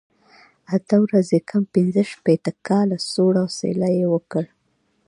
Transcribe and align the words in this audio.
اته 0.75 0.95
ورځې 1.05 1.37
کم 1.49 1.63
پنځه 1.73 2.01
شپېته 2.11 2.51
کاله، 2.67 2.97
سوړ 3.11 3.33
اسویلی 3.45 3.93
یې 3.99 4.07
وکړ. 4.13 4.43